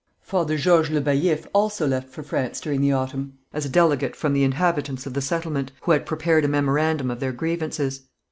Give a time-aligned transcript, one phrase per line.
[0.23, 4.33] Father Georges Le Baillif also left for France during the autumn, as a delegate from
[4.33, 8.01] the inhabitants of the settlement, who had prepared a memorandum of their grievances.